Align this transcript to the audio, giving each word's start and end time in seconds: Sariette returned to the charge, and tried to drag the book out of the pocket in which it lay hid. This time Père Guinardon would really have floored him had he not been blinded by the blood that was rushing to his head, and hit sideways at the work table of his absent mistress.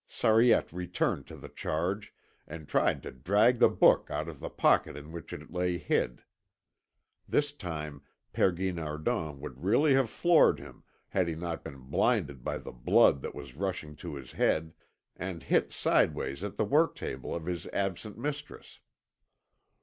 Sariette 0.09 0.73
returned 0.73 1.27
to 1.27 1.35
the 1.35 1.47
charge, 1.47 2.11
and 2.47 2.67
tried 2.67 3.03
to 3.03 3.11
drag 3.11 3.59
the 3.59 3.69
book 3.69 4.09
out 4.09 4.27
of 4.27 4.39
the 4.39 4.49
pocket 4.49 4.97
in 4.97 5.11
which 5.11 5.31
it 5.31 5.51
lay 5.51 5.77
hid. 5.77 6.23
This 7.29 7.53
time 7.53 8.01
Père 8.33 8.55
Guinardon 8.55 9.37
would 9.39 9.63
really 9.63 9.93
have 9.93 10.09
floored 10.09 10.57
him 10.59 10.83
had 11.09 11.27
he 11.27 11.35
not 11.35 11.63
been 11.63 11.81
blinded 11.81 12.43
by 12.43 12.57
the 12.57 12.71
blood 12.71 13.21
that 13.21 13.35
was 13.35 13.55
rushing 13.55 13.95
to 13.97 14.15
his 14.15 14.31
head, 14.31 14.73
and 15.15 15.43
hit 15.43 15.71
sideways 15.71 16.43
at 16.43 16.57
the 16.57 16.65
work 16.65 16.95
table 16.95 17.35
of 17.35 17.45
his 17.45 17.67
absent 17.67 18.17
mistress. 18.17 18.79